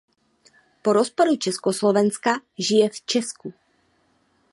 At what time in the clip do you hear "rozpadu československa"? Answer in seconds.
0.97-2.39